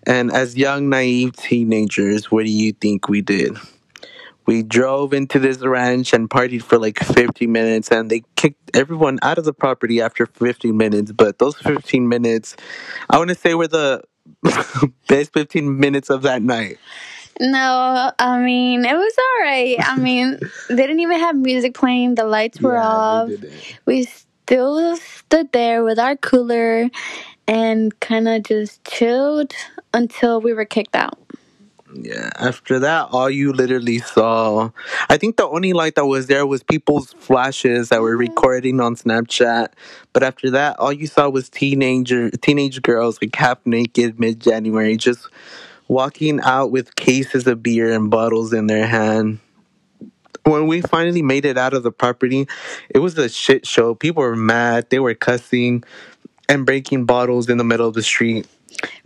And 0.07 0.31
as 0.31 0.55
young, 0.55 0.91
naive 0.91 1.35
teenagers, 1.37 2.31
what 2.31 2.45
do 2.45 2.51
you 2.51 2.75
think 2.75 3.09
we 3.09 3.23
did? 3.23 3.57
We 4.49 4.63
drove 4.63 5.13
into 5.13 5.39
this 5.39 5.59
ranch 5.61 6.15
and 6.15 6.31
partied 6.31 6.63
for 6.63 6.79
like 6.79 6.99
50 6.99 7.47
minutes, 7.47 7.91
and 7.91 8.09
they 8.09 8.23
kicked 8.35 8.75
everyone 8.75 9.19
out 9.21 9.37
of 9.37 9.45
the 9.45 9.53
property 9.53 10.01
after 10.01 10.25
15 10.25 10.75
minutes. 10.75 11.13
But 11.13 11.39
those 11.39 11.57
15 11.57 12.09
minutes, 12.09 12.57
I 13.11 13.19
want 13.19 13.29
to 13.29 13.35
say, 13.35 13.53
were 13.53 13.69
the 13.69 14.03
best 15.07 15.35
15 15.35 15.79
minutes 15.79 16.09
of 16.09 16.23
that 16.23 16.41
night. 16.41 16.79
No, 17.39 18.11
I 18.19 18.39
mean 18.39 18.87
it 18.87 18.95
was 18.95 19.15
all 19.19 19.45
right. 19.45 19.77
I 19.85 19.97
mean 20.01 20.39
they 20.71 20.77
didn't 20.77 21.01
even 21.01 21.19
have 21.21 21.37
music 21.37 21.75
playing. 21.75 22.15
The 22.15 22.25
lights 22.25 22.63
were 22.63 22.77
Yeah, 22.77 22.89
off. 22.89 23.31
We 23.85 24.05
still 24.05 24.97
stood 24.97 25.53
there 25.53 25.85
with 25.85 25.99
our 25.99 26.17
cooler 26.17 26.89
and 27.47 28.01
kind 28.01 28.27
of 28.27 28.45
just 28.45 28.83
chilled 28.85 29.53
until 29.93 30.41
we 30.41 30.55
were 30.55 30.65
kicked 30.65 30.97
out. 30.97 31.19
Yeah, 31.95 32.31
after 32.37 32.79
that, 32.81 33.09
all 33.13 33.31
you 33.31 33.53
literally 33.53 33.99
saw, 33.99 34.71
I 35.09 35.17
think 35.17 35.37
the 35.37 35.49
only 35.49 35.73
light 35.73 35.95
that 35.95 36.05
was 36.05 36.27
there 36.27 36.47
was 36.47 36.63
people's 36.63 37.15
flashes 37.15 37.89
that 37.89 38.03
were 38.03 38.13
mm-hmm. 38.13 38.31
recording 38.31 38.81
on 38.81 38.95
Snapchat. 38.95 39.69
But 40.13 40.23
after 40.23 40.51
that, 40.51 40.79
all 40.79 40.93
you 40.93 41.07
saw 41.07 41.29
was 41.31 41.49
teenager, 41.49 42.31
teenage 42.31 42.83
girls 42.83 43.19
like 43.23 43.35
half 43.35 43.65
naked, 43.65 44.21
mid 44.21 44.41
January, 44.41 44.97
just 44.97 45.29
walking 45.89 46.41
out 46.41 46.71
with 46.71 46.95
cases 46.97 47.47
of 47.47 47.63
beer 47.63 47.91
and 47.91 48.11
bottles 48.11 48.53
in 48.53 48.67
their 48.67 48.87
hand. 48.87 49.39
When 50.45 50.67
we 50.67 50.83
finally 50.83 51.23
made 51.23 51.45
it 51.45 51.57
out 51.57 51.75
of 51.75 51.83
the 51.83 51.93
property, 51.93 52.47
it 52.91 52.99
was 52.99 53.17
a 53.17 53.29
shit 53.29 53.67
show. 53.67 53.95
People 53.95 54.23
were 54.23 54.37
mad, 54.37 54.91
they 54.91 54.99
were 54.99 55.15
cussing 55.15 55.85
and 56.49 56.65
breaking 56.65 57.05
bottles 57.07 57.49
in 57.49 57.59
the 57.59 57.65
middle 57.65 57.89
of 57.89 57.95
the 57.95 58.03
street. 58.03 58.47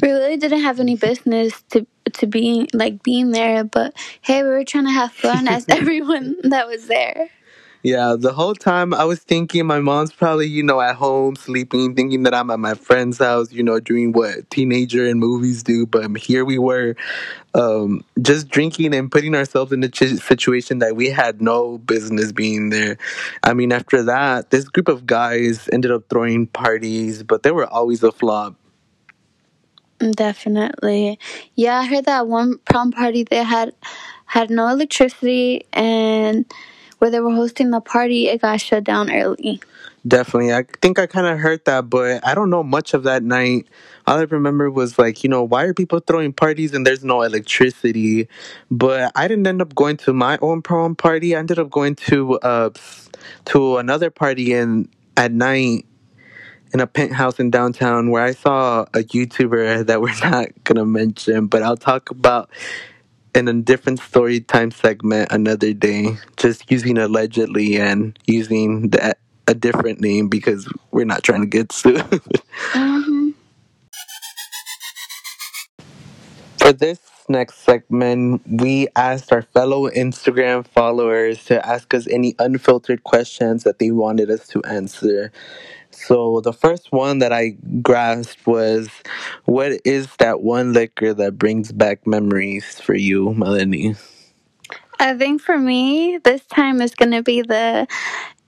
We 0.00 0.10
really 0.10 0.36
didn't 0.36 0.60
have 0.62 0.80
any 0.80 0.96
business 0.96 1.62
to 1.70 1.86
to 2.14 2.26
be 2.26 2.68
like 2.72 3.02
being 3.02 3.30
there, 3.30 3.64
but 3.64 3.94
hey, 4.20 4.42
we 4.42 4.48
were 4.48 4.64
trying 4.64 4.84
to 4.84 4.90
have 4.90 5.12
fun 5.12 5.48
as 5.48 5.66
everyone 5.68 6.36
that 6.44 6.66
was 6.66 6.86
there. 6.86 7.30
Yeah, 7.84 8.14
the 8.16 8.32
whole 8.32 8.54
time 8.54 8.94
I 8.94 9.04
was 9.04 9.18
thinking 9.18 9.66
my 9.66 9.80
mom's 9.80 10.12
probably, 10.12 10.46
you 10.46 10.62
know, 10.62 10.80
at 10.80 10.94
home 10.94 11.34
sleeping, 11.34 11.96
thinking 11.96 12.22
that 12.22 12.32
I'm 12.32 12.48
at 12.50 12.60
my 12.60 12.74
friend's 12.74 13.18
house, 13.18 13.50
you 13.50 13.64
know, 13.64 13.80
doing 13.80 14.12
what 14.12 14.48
teenager 14.50 15.04
in 15.04 15.18
movies 15.18 15.64
do. 15.64 15.84
But 15.84 16.16
here 16.16 16.44
we 16.44 16.58
were, 16.58 16.94
um, 17.54 18.04
just 18.20 18.48
drinking 18.48 18.94
and 18.94 19.10
putting 19.10 19.34
ourselves 19.34 19.72
in 19.72 19.82
a 19.82 19.88
ch- 19.88 20.16
situation 20.18 20.78
that 20.78 20.94
we 20.94 21.10
had 21.10 21.42
no 21.42 21.78
business 21.78 22.30
being 22.30 22.70
there. 22.70 22.98
I 23.42 23.52
mean, 23.52 23.72
after 23.72 24.04
that, 24.04 24.50
this 24.50 24.68
group 24.68 24.86
of 24.86 25.04
guys 25.04 25.68
ended 25.72 25.90
up 25.90 26.04
throwing 26.08 26.46
parties, 26.46 27.24
but 27.24 27.42
they 27.42 27.50
were 27.50 27.66
always 27.66 28.04
a 28.04 28.12
flop. 28.12 28.54
Definitely. 30.10 31.18
Yeah, 31.54 31.78
I 31.80 31.86
heard 31.86 32.06
that 32.06 32.26
one 32.26 32.58
prom 32.58 32.90
party 32.90 33.22
they 33.24 33.42
had 33.44 33.72
had 34.26 34.50
no 34.50 34.68
electricity 34.68 35.64
and 35.72 36.44
where 36.98 37.10
they 37.10 37.20
were 37.20 37.34
hosting 37.34 37.70
the 37.70 37.80
party 37.80 38.28
it 38.28 38.40
got 38.40 38.60
shut 38.60 38.84
down 38.84 39.12
early. 39.12 39.60
Definitely. 40.06 40.52
I 40.52 40.64
think 40.80 40.98
I 40.98 41.06
kind 41.06 41.26
of 41.28 41.38
heard 41.38 41.64
that, 41.66 41.88
but 41.88 42.26
I 42.26 42.34
don't 42.34 42.50
know 42.50 42.64
much 42.64 42.94
of 42.94 43.04
that 43.04 43.22
night. 43.22 43.66
All 44.06 44.18
I 44.18 44.22
remember 44.22 44.68
was 44.68 44.98
like, 44.98 45.22
you 45.22 45.30
know, 45.30 45.44
why 45.44 45.64
are 45.64 45.74
people 45.74 46.00
throwing 46.00 46.32
parties 46.32 46.74
and 46.74 46.84
there's 46.84 47.04
no 47.04 47.22
electricity? 47.22 48.28
But 48.70 49.12
I 49.14 49.28
didn't 49.28 49.46
end 49.46 49.62
up 49.62 49.74
going 49.76 49.96
to 49.98 50.12
my 50.12 50.38
own 50.42 50.62
prom 50.62 50.96
party. 50.96 51.36
I 51.36 51.38
ended 51.38 51.60
up 51.60 51.70
going 51.70 51.94
to 51.96 52.38
uh 52.40 52.70
to 53.46 53.76
another 53.76 54.10
party 54.10 54.52
in 54.52 54.88
at 55.16 55.30
night 55.30 55.86
in 56.72 56.80
a 56.80 56.86
penthouse 56.86 57.38
in 57.40 57.50
downtown 57.50 58.10
where 58.10 58.22
I 58.24 58.32
saw 58.32 58.82
a 58.94 59.00
YouTuber 59.00 59.86
that 59.86 60.00
we're 60.00 60.18
not 60.30 60.48
gonna 60.64 60.84
mention, 60.86 61.46
but 61.46 61.62
I'll 61.62 61.76
talk 61.76 62.10
about 62.10 62.50
in 63.34 63.48
a 63.48 63.54
different 63.54 64.00
story 64.00 64.40
time 64.40 64.70
segment 64.70 65.32
another 65.32 65.72
day. 65.72 66.16
Just 66.36 66.70
using 66.70 66.98
allegedly 66.98 67.76
and 67.78 68.18
using 68.26 68.90
that 68.90 69.18
a 69.48 69.54
different 69.54 70.00
name 70.00 70.28
because 70.28 70.68
we're 70.92 71.04
not 71.04 71.22
trying 71.24 71.40
to 71.42 71.46
get 71.46 71.72
sued. 71.72 72.02
hmm 72.72 73.30
For 76.58 76.72
this 76.72 77.00
next 77.28 77.58
segment, 77.58 78.42
we 78.46 78.88
asked 78.94 79.32
our 79.32 79.42
fellow 79.42 79.88
Instagram 79.90 80.66
followers 80.66 81.44
to 81.46 81.64
ask 81.66 81.92
us 81.94 82.06
any 82.08 82.34
unfiltered 82.38 83.02
questions 83.04 83.64
that 83.64 83.78
they 83.78 83.90
wanted 83.90 84.30
us 84.30 84.46
to 84.48 84.62
answer. 84.64 85.32
So 85.92 86.40
the 86.40 86.52
first 86.52 86.90
one 86.92 87.18
that 87.18 87.32
I 87.32 87.56
grasped 87.82 88.46
was, 88.46 88.88
"What 89.44 89.80
is 89.84 90.08
that 90.18 90.42
one 90.42 90.72
liquor 90.72 91.14
that 91.14 91.38
brings 91.38 91.72
back 91.72 92.06
memories 92.06 92.80
for 92.80 92.94
you, 92.94 93.30
Melanny?" 93.30 93.96
I 94.98 95.16
think 95.16 95.40
for 95.42 95.58
me 95.58 96.18
this 96.22 96.42
time 96.46 96.80
is 96.80 96.94
gonna 96.94 97.22
be 97.22 97.42
the 97.42 97.86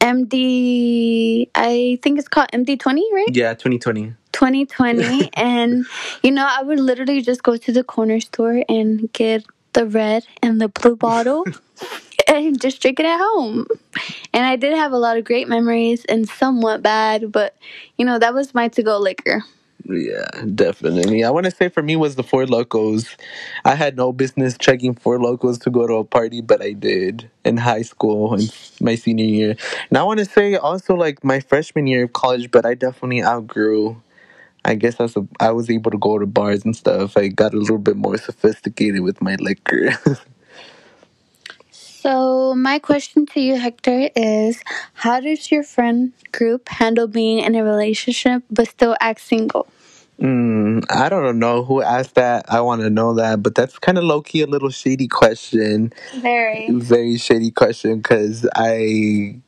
MD. 0.00 1.48
I 1.54 1.98
think 2.02 2.18
it's 2.18 2.28
called 2.28 2.48
MD 2.52 2.78
twenty, 2.78 3.06
right? 3.12 3.34
Yeah, 3.34 3.54
2020. 3.54 4.14
2020 4.32 5.30
and 5.34 5.86
you 6.24 6.30
know 6.32 6.44
i 6.50 6.60
would 6.60 6.80
literally 6.80 7.22
just 7.22 7.44
go 7.44 7.56
to 7.56 7.70
the 7.70 7.84
corner 7.84 8.18
store 8.18 8.64
and 8.68 9.10
get 9.12 9.44
the 9.74 9.86
red 9.86 10.26
and 10.42 10.60
the 10.60 10.68
blue 10.68 10.96
bottle 10.96 11.44
and 12.28 12.60
just 12.62 12.80
drink 12.82 13.00
it 13.00 13.06
at 13.06 13.18
home 13.18 13.66
and 14.34 14.46
i 14.46 14.56
did 14.56 14.74
have 14.76 14.92
a 14.92 14.98
lot 14.98 15.18
of 15.18 15.24
great 15.24 15.48
memories 15.48 16.04
and 16.06 16.28
somewhat 16.28 16.82
bad 16.82 17.32
but 17.32 17.56
you 17.98 18.04
know 18.06 18.18
that 18.18 18.34
was 18.34 18.54
my 18.54 18.68
to-go 18.68 18.98
liquor 18.98 19.42
Yeah, 19.86 20.26
definitely. 20.54 21.24
I 21.24 21.30
want 21.30 21.44
to 21.46 21.52
say 21.52 21.68
for 21.68 21.82
me 21.82 21.96
was 21.96 22.16
the 22.16 22.22
Four 22.24 22.44
Lokos. 22.46 23.16
I 23.64 23.74
had 23.76 23.96
no 23.96 24.12
business 24.12 24.56
checking 24.58 24.94
Four 24.94 25.18
Lokos 25.18 25.60
to 25.62 25.70
go 25.70 25.86
to 25.86 25.94
a 25.96 26.04
party, 26.04 26.40
but 26.40 26.62
I 26.62 26.72
did 26.72 27.30
in 27.44 27.58
high 27.58 27.82
school 27.82 28.34
in 28.34 28.48
my 28.80 28.96
senior 28.96 29.26
year. 29.26 29.56
And 29.90 29.98
I 29.98 30.04
want 30.04 30.20
to 30.20 30.26
say 30.26 30.56
also 30.56 30.94
like 30.96 31.24
my 31.24 31.40
freshman 31.40 31.86
year 31.86 32.04
of 32.04 32.14
college, 32.14 32.50
but 32.50 32.66
I 32.66 32.74
definitely 32.74 33.22
outgrew. 33.24 34.02
I 34.64 34.76
guess 34.76 35.00
I 35.00 35.08
I 35.40 35.52
was 35.52 35.70
able 35.70 35.92
to 35.92 35.98
go 35.98 36.18
to 36.18 36.26
bars 36.26 36.64
and 36.64 36.76
stuff. 36.76 37.16
I 37.16 37.28
got 37.28 37.54
a 37.54 37.58
little 37.58 37.78
bit 37.78 37.96
more 37.96 38.18
sophisticated 38.18 39.02
with 39.02 39.22
my 39.22 39.36
liquor. 39.40 39.92
so 42.04 42.54
my 42.54 42.78
question 42.78 43.24
to 43.24 43.40
you 43.40 43.56
hector 43.56 44.10
is 44.14 44.62
how 44.92 45.20
does 45.20 45.50
your 45.50 45.62
friend 45.62 46.12
group 46.32 46.68
handle 46.68 47.06
being 47.06 47.38
in 47.38 47.54
a 47.54 47.64
relationship 47.64 48.42
but 48.50 48.68
still 48.68 48.94
act 49.00 49.22
single 49.22 49.66
mm, 50.20 50.84
I 50.90 51.08
don't 51.08 51.38
know 51.38 51.64
who 51.64 51.80
asked 51.80 52.16
that. 52.16 52.44
I 52.48 52.60
want 52.60 52.82
to 52.82 52.90
know 52.90 53.14
that, 53.14 53.42
but 53.42 53.54
that's 53.54 53.78
kind 53.78 53.96
of 53.96 54.04
low 54.04 54.20
key 54.20 54.42
a 54.42 54.46
little 54.46 54.68
shady 54.68 55.08
question. 55.08 55.94
very 56.20 56.68
very 56.70 57.16
shady 57.16 57.50
question 57.50 57.98
because 58.02 58.46
I, 58.54 59.40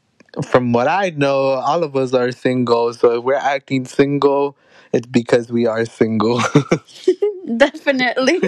from 0.48 0.72
what 0.72 0.88
I 0.88 1.10
know, 1.10 1.60
all 1.60 1.84
of 1.84 1.94
us 1.94 2.14
are 2.14 2.32
single. 2.32 2.94
So 2.94 3.18
if 3.18 3.24
we're 3.24 3.34
acting 3.34 3.84
single, 3.84 4.56
it's 4.94 5.06
because 5.06 5.52
we 5.52 5.66
are 5.66 5.84
single. 5.84 6.40
definitely 7.56 8.40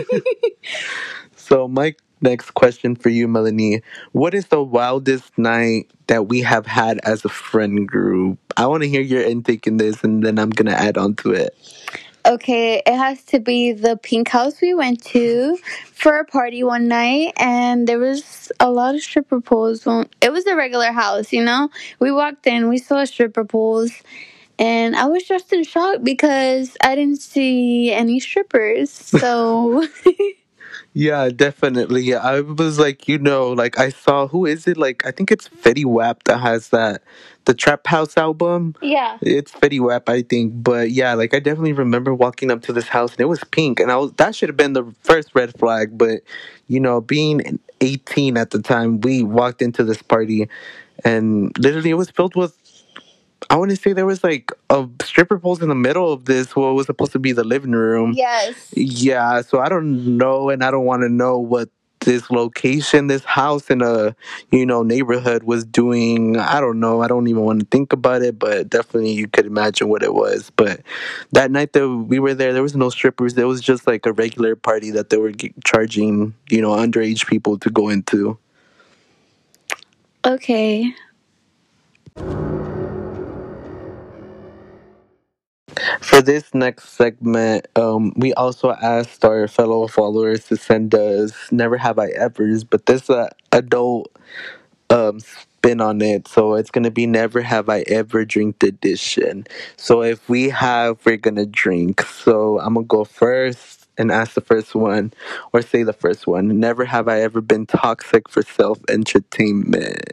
so 1.37 1.69
my 1.69 1.95
next 2.21 2.53
question 2.53 2.97
for 2.97 3.09
you, 3.09 3.29
Melanny. 3.29 3.83
What 4.13 4.35
is 4.35 4.47
the 4.47 4.63
wildest 4.63 5.37
night 5.39 5.91
that 6.07 6.29
we 6.29 6.41
have 6.43 6.67
had 6.67 6.99
as 7.05 7.25
a 7.25 7.29
friend 7.29 7.87
group? 7.87 8.39
I 8.57 8.67
want 8.67 8.83
to 8.83 8.89
hear 8.89 9.01
your 9.01 9.23
intake 9.23 9.67
in 9.67 9.77
this, 9.77 10.03
and 10.05 10.23
then 10.23 10.39
I'm 10.39 10.51
gonna 10.51 10.73
add 10.73 10.99
on 10.99 11.15
to 11.17 11.33
it. 11.33 11.57
Okay, 12.27 12.83
it 12.85 12.95
has 12.95 13.23
to 13.27 13.41
be 13.41 13.73
the 13.73 13.97
pink 13.97 14.29
house 14.29 14.61
we 14.61 14.75
went 14.75 15.03
to 15.07 15.57
for 15.93 16.19
a 16.19 16.25
party 16.25 16.63
one 16.63 16.87
night, 16.87 17.33
and 17.37 17.87
there 17.87 17.99
was 17.99 18.53
a 18.61 18.71
lot 18.71 18.95
of 18.95 19.01
stripper 19.01 19.41
poles. 19.41 19.87
It 20.21 20.31
was 20.33 20.47
a 20.47 20.55
regular 20.55 20.93
house, 20.93 21.33
you 21.33 21.43
know. 21.43 21.71
We 22.01 22.13
walked 22.13 22.47
in, 22.47 22.69
we 22.69 22.79
saw 22.79 23.05
stripper 23.05 23.45
poles, 23.45 23.93
and 24.59 24.95
I 24.95 25.07
was 25.07 25.23
just 25.23 25.53
in 25.53 25.65
shock 25.65 26.03
because 26.03 26.77
I 26.83 26.97
didn't 26.97 27.21
see 27.21 27.93
any 27.93 28.21
strippers. 28.21 28.91
So. 28.91 29.87
Yeah, 30.99 31.29
definitely. 31.29 32.13
I 32.13 32.41
was 32.41 32.81
like, 32.81 33.07
you 33.07 33.19
know, 33.19 33.53
like 33.53 33.79
I 33.79 33.91
saw 33.91 34.27
who 34.27 34.47
is 34.47 34.67
it? 34.67 34.77
Like 34.77 35.07
I 35.07 35.13
think 35.13 35.31
it's 35.31 35.49
Fetty 35.49 35.85
Wap 35.85 36.25
that 36.25 36.39
has 36.39 36.71
that 36.71 37.05
the 37.45 37.55
Trap 37.55 37.87
House 37.87 38.17
album. 38.17 38.75
Yeah. 38.83 39.17
It's 39.21 39.53
Fetty 39.53 39.79
Wap, 39.79 40.09
I 40.09 40.23
think. 40.23 40.55
But 40.57 40.91
yeah, 40.91 41.15
like 41.15 41.35
I 41.35 41.39
definitely 41.39 41.73
remember 41.73 42.13
walking 42.13 42.51
up 42.51 42.63
to 42.63 42.73
this 42.73 42.89
house 42.89 43.13
and 43.13 43.21
it 43.21 43.27
was 43.27 43.45
pink 43.53 43.79
and 43.79 43.93
I 43.93 43.97
was 43.97 44.13
that 44.15 44.35
should 44.35 44.49
have 44.49 44.57
been 44.57 44.73
the 44.73 44.93
first 45.05 45.31
red 45.37 45.57
flag, 45.57 45.97
but 45.97 46.23
you 46.67 46.81
know, 46.81 47.01
being 47.01 47.61
18 47.81 48.37
at 48.37 48.51
the 48.51 48.61
time, 48.61 49.01
we 49.01 49.23
walked 49.23 49.63
into 49.63 49.85
this 49.85 50.03
party 50.03 50.49
and 51.05 51.57
literally 51.59 51.91
it 51.91 51.95
was 51.95 52.11
filled 52.11 52.35
with 52.35 52.58
I 53.51 53.57
want 53.57 53.71
to 53.71 53.77
say 53.77 53.93
there 53.93 54.07
was 54.07 54.23
like 54.23 54.53
a 54.69 54.89
stripper 55.03 55.39
pole 55.39 55.61
in 55.63 55.69
the 55.69 55.75
middle 55.75 56.13
of 56.13 56.25
this 56.25 56.55
what 56.55 56.75
was 56.75 56.87
supposed 56.87 57.13
to 57.13 57.19
be 57.19 57.33
the 57.33 57.45
living 57.45 57.73
room. 57.73 58.13
Yes. 58.15 58.73
Yeah, 58.77 59.43
so 59.43 59.61
I 59.61 59.69
don't 59.69 60.17
know 60.17 60.51
and 60.51 60.63
I 60.63 60.71
don't 60.71 60.85
want 60.85 61.03
to 61.03 61.09
know 61.09 61.39
what 61.39 61.69
this 62.01 62.31
location, 62.31 63.07
this 63.07 63.25
house 63.25 63.71
in 63.71 63.83
a 63.83 64.15
you 64.51 64.67
know 64.67 64.83
neighborhood 64.83 65.43
was 65.45 65.65
doing. 65.65 66.37
I 66.37 66.61
don't 66.61 66.81
know. 66.81 67.01
I 67.03 67.09
don't 67.09 67.27
even 67.29 67.43
want 67.43 67.61
to 67.61 67.67
think 67.67 67.93
about 67.93 68.23
it, 68.23 68.39
but 68.39 68.69
definitely 68.69 69.13
you 69.13 69.29
could 69.29 69.47
imagine 69.47 69.89
what 69.89 70.03
it 70.03 70.15
was. 70.15 70.51
But 70.51 70.83
that 71.33 71.51
night 71.51 71.73
that 71.73 71.89
we 71.89 72.19
were 72.19 72.35
there, 72.35 72.53
there 72.53 72.63
was 72.63 72.77
no 72.77 72.91
strippers. 72.91 73.35
There 73.35 73.49
was 73.49 73.61
just 73.61 73.87
like 73.87 74.07
a 74.07 74.13
regular 74.13 74.57
party 74.57 74.91
that 74.93 75.11
they 75.11 75.17
were 75.17 75.33
charging 75.65 76.35
you 76.51 76.61
know 76.61 76.71
underage 76.71 77.27
people 77.27 77.59
to 77.59 77.71
go 77.71 77.89
into. 77.89 78.39
Okay. 80.25 80.93
For 86.01 86.23
this 86.23 86.55
next 86.55 86.91
segment, 86.91 87.67
um, 87.77 88.13
we 88.17 88.33
also 88.35 88.73
asked 88.73 89.25
our 89.25 89.49
fellow 89.49 89.87
followers 89.89 90.47
to 90.47 90.57
send 90.57 90.95
us 90.95 91.33
"Never 91.53 91.77
Have 91.77 91.99
I 91.99 92.09
Ever's," 92.09 92.65
but 92.65 92.87
this 92.87 93.05
is 93.05 93.11
uh, 93.11 93.29
adult 93.53 94.11
um, 94.91 95.21
spin 95.21 95.81
on 95.81 96.03
it, 96.03 96.29
so 96.29 96.55
it's 96.55 96.71
gonna 96.71 96.91
be 96.93 97.07
"Never 97.07 97.43
Have 97.43 97.69
I 97.69 97.81
Ever" 97.89 98.25
drink 98.25 98.63
edition. 98.63 99.47
So 99.77 100.03
if 100.03 100.29
we 100.29 100.51
have, 100.51 100.99
we're 101.07 101.17
gonna 101.19 101.47
drink. 101.47 102.03
So 102.03 102.61
I'm 102.61 102.75
gonna 102.75 102.87
go 102.87 103.05
first 103.05 103.89
and 103.99 104.13
ask 104.13 104.35
the 104.35 104.43
first 104.43 104.75
one, 104.75 105.13
or 105.53 105.63
say 105.63 105.83
the 105.85 105.95
first 105.95 106.27
one. 106.27 106.61
Never 106.61 106.85
have 106.87 107.09
I 107.09 107.23
ever 107.23 107.41
been 107.43 107.67
toxic 107.67 108.29
for 108.31 108.43
self 108.43 108.79
entertainment. 108.91 110.13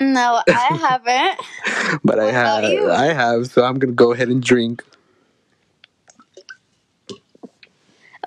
No, 0.00 0.42
I 0.50 0.66
haven't. 0.80 1.40
but 2.04 2.18
I 2.20 2.26
What 2.26 2.36
about 2.36 2.64
have, 2.64 2.64
you? 2.64 2.90
I 2.90 3.06
have. 3.14 3.46
So 3.48 3.64
I'm 3.64 3.78
gonna 3.78 3.94
go 3.94 4.12
ahead 4.12 4.28
and 4.28 4.42
drink. 4.42 4.84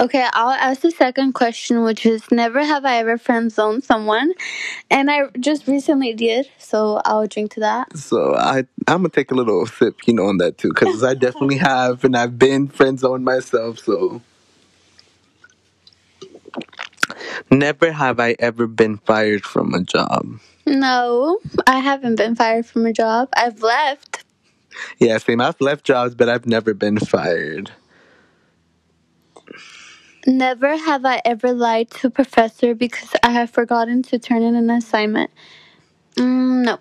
Okay, 0.01 0.27
I'll 0.33 0.51
ask 0.51 0.81
the 0.81 0.91
second 0.91 1.33
question, 1.33 1.83
which 1.83 2.05
is 2.05 2.29
never 2.31 2.63
have 2.63 2.85
I 2.85 2.97
ever 2.97 3.17
friend 3.17 3.51
zoned 3.51 3.83
someone, 3.85 4.33
and 4.91 5.11
I 5.11 5.29
just 5.39 5.67
recently 5.67 6.13
did, 6.13 6.49
so 6.59 7.01
I'll 7.05 7.27
drink 7.27 7.53
to 7.55 7.61
that. 7.61 7.97
So 7.97 8.35
I 8.35 8.59
I'm 8.87 8.99
gonna 8.99 9.09
take 9.09 9.31
a 9.31 9.35
little 9.35 9.65
sip, 9.67 10.07
you 10.07 10.13
know, 10.13 10.27
on 10.27 10.37
that 10.37 10.57
too, 10.57 10.69
because 10.69 11.03
I 11.03 11.15
definitely 11.15 11.57
have, 11.59 12.03
and 12.03 12.17
I've 12.17 12.39
been 12.39 12.67
friend 12.67 12.99
zoned 12.99 13.25
myself. 13.25 13.79
So 13.79 14.21
never 17.49 17.91
have 17.91 18.19
I 18.19 18.35
ever 18.39 18.67
been 18.67 18.97
fired 18.97 19.43
from 19.43 19.73
a 19.73 19.81
job. 19.81 20.39
No, 20.65 21.39
I 21.65 21.79
haven't 21.79 22.15
been 22.17 22.35
fired 22.35 22.65
from 22.65 22.85
a 22.85 22.93
job. 22.93 23.29
I've 23.35 23.61
left. 23.61 24.23
Yeah, 24.99 25.17
same. 25.17 25.41
I've 25.41 25.59
left 25.59 25.85
jobs, 25.85 26.15
but 26.15 26.29
I've 26.29 26.45
never 26.45 26.73
been 26.73 26.97
fired. 26.97 27.71
Never 30.27 30.77
have 30.77 31.05
I 31.05 31.21
ever 31.25 31.53
lied 31.53 31.89
to 31.91 32.07
a 32.07 32.09
professor 32.11 32.75
because 32.75 33.15
I 33.23 33.31
have 33.31 33.49
forgotten 33.49 34.03
to 34.03 34.19
turn 34.19 34.43
in 34.43 34.55
an 34.55 34.69
assignment. 34.69 35.31
Mm, 36.15 36.65
no. 36.65 36.79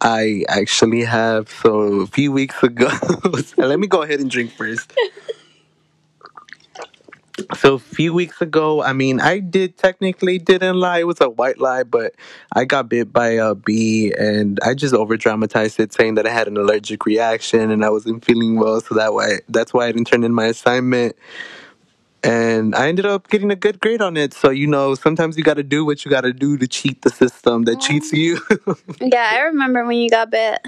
I 0.00 0.44
actually 0.48 1.04
have. 1.04 1.48
So 1.48 2.02
a 2.02 2.06
few 2.06 2.32
weeks 2.32 2.62
ago, 2.62 2.88
let 3.56 3.80
me 3.80 3.86
go 3.88 4.02
ahead 4.02 4.20
and 4.20 4.30
drink 4.30 4.52
first. 4.52 4.92
So 7.62 7.74
a 7.74 7.78
few 7.78 8.12
weeks 8.12 8.42
ago, 8.42 8.82
I 8.82 8.92
mean, 8.92 9.20
I 9.20 9.38
did 9.38 9.78
technically 9.78 10.36
didn't 10.36 10.80
lie. 10.80 10.98
It 10.98 11.06
was 11.06 11.20
a 11.20 11.28
white 11.28 11.60
lie, 11.60 11.84
but 11.84 12.12
I 12.56 12.64
got 12.64 12.88
bit 12.88 13.12
by 13.12 13.28
a 13.28 13.54
bee, 13.54 14.12
and 14.18 14.58
I 14.64 14.74
just 14.74 14.92
over 14.92 15.16
dramatized 15.16 15.78
it, 15.78 15.92
saying 15.92 16.16
that 16.16 16.26
I 16.26 16.30
had 16.30 16.48
an 16.48 16.56
allergic 16.56 17.06
reaction 17.06 17.70
and 17.70 17.84
I 17.84 17.90
wasn't 17.90 18.24
feeling 18.24 18.58
well. 18.58 18.80
So 18.80 18.96
that 18.96 19.14
why 19.14 19.42
that's 19.48 19.72
why 19.72 19.86
I 19.86 19.92
didn't 19.92 20.08
turn 20.08 20.24
in 20.24 20.34
my 20.34 20.46
assignment, 20.46 21.14
and 22.24 22.74
I 22.74 22.88
ended 22.88 23.06
up 23.06 23.28
getting 23.28 23.52
a 23.52 23.56
good 23.56 23.78
grade 23.78 24.02
on 24.02 24.16
it. 24.16 24.34
So 24.34 24.50
you 24.50 24.66
know, 24.66 24.96
sometimes 24.96 25.38
you 25.38 25.44
got 25.44 25.54
to 25.54 25.62
do 25.62 25.84
what 25.84 26.04
you 26.04 26.10
got 26.10 26.22
to 26.22 26.32
do 26.32 26.58
to 26.58 26.66
cheat 26.66 27.02
the 27.02 27.10
system 27.10 27.62
that 27.66 27.78
cheats 27.78 28.12
you. 28.12 28.40
Yeah, 29.00 29.28
I 29.34 29.38
remember 29.42 29.84
when 29.84 29.98
you 29.98 30.10
got 30.10 30.32
bit. 30.32 30.58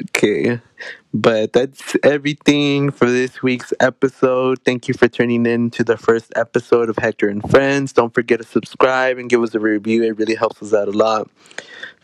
Okay. 0.00 0.60
But 1.14 1.52
that's 1.52 1.94
everything 2.02 2.90
for 2.90 3.10
this 3.10 3.42
week's 3.42 3.72
episode. 3.80 4.60
Thank 4.64 4.88
you 4.88 4.94
for 4.94 5.08
tuning 5.08 5.44
in 5.44 5.70
to 5.72 5.84
the 5.84 5.98
first 5.98 6.32
episode 6.36 6.88
of 6.88 6.96
Hector 6.96 7.28
and 7.28 7.42
Friends. 7.50 7.92
Don't 7.92 8.14
forget 8.14 8.40
to 8.40 8.46
subscribe 8.46 9.18
and 9.18 9.28
give 9.28 9.42
us 9.42 9.54
a 9.54 9.60
review. 9.60 10.02
It 10.04 10.16
really 10.16 10.34
helps 10.34 10.62
us 10.62 10.72
out 10.72 10.88
a 10.88 10.92
lot. 10.92 11.30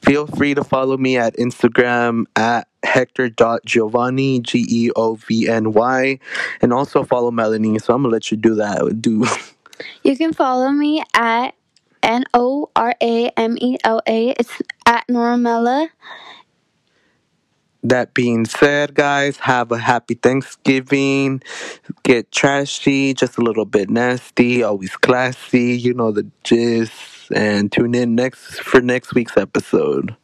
Feel 0.03 0.27
free 0.27 0.55
to 0.55 0.62
follow 0.62 0.97
me 0.99 1.16
at 1.16 1.37
Instagram 1.37 2.25
at 2.37 2.68
hector.giovanni, 2.83 4.40
G 4.40 4.66
E 4.68 4.90
O 4.94 5.14
V 5.14 5.49
N 5.49 5.73
Y, 5.73 6.18
and 6.61 6.73
also 6.73 7.03
follow 7.03 7.31
Melanny. 7.31 7.81
So 7.81 7.94
I'm 7.94 8.03
going 8.03 8.11
to 8.11 8.14
let 8.14 8.31
you 8.31 8.37
do 8.37 8.55
that. 8.57 9.01
Do 9.01 9.25
You 10.03 10.16
can 10.16 10.33
follow 10.33 10.71
me 10.71 11.03
at 11.14 11.55
N 12.03 12.25
O 12.35 12.71
R 12.77 12.94
A 13.01 13.29
M 13.37 13.57
E 13.59 13.79
L 13.85 14.03
A. 14.07 14.31
It's 14.31 14.61
at 14.87 15.07
Noramela. 15.09 15.88
That 17.85 18.12
being 18.12 18.45
said, 18.45 18.95
guys, 18.95 19.37
have 19.38 19.71
a 19.71 19.79
happy 19.79 20.14
Thanksgiving. 20.14 21.43
Get 22.03 22.33
trashy, 22.33 23.14
just 23.14 23.38
a 23.38 23.41
little 23.43 23.64
bit 23.64 23.88
nasty, 23.88 24.62
always 24.64 24.97
classy. 24.97 25.79
You 25.79 25.95
know 25.95 26.11
the 26.11 26.29
gist. 26.43 26.93
And 27.35 27.71
tune 27.71 27.95
in 27.95 28.14
next 28.14 28.61
for 28.61 28.81
next 28.81 29.14
week's 29.14 29.37
episode. 29.37 30.17